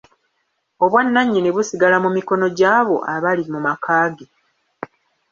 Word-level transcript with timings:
Obwannannyini 0.83 1.49
busigala 1.55 1.97
mu 2.03 2.09
mikono 2.17 2.45
gy’abo 2.57 2.97
abali 3.13 3.43
mu 3.53 3.59
maka 3.65 3.97
ge. 4.15 4.25